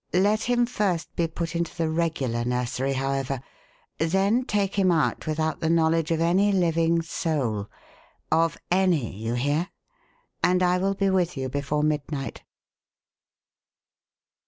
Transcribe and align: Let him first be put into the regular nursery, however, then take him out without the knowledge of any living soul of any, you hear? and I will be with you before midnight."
Let 0.17 0.41
him 0.45 0.65
first 0.65 1.15
be 1.15 1.27
put 1.27 1.55
into 1.55 1.75
the 1.75 1.87
regular 1.87 2.43
nursery, 2.43 2.93
however, 2.93 3.39
then 3.99 4.45
take 4.45 4.73
him 4.73 4.89
out 4.89 5.27
without 5.27 5.59
the 5.59 5.69
knowledge 5.69 6.09
of 6.09 6.19
any 6.19 6.51
living 6.51 7.03
soul 7.03 7.69
of 8.31 8.57
any, 8.71 9.15
you 9.15 9.35
hear? 9.35 9.69
and 10.43 10.63
I 10.63 10.79
will 10.79 10.95
be 10.95 11.11
with 11.11 11.37
you 11.37 11.49
before 11.49 11.83
midnight." 11.83 12.41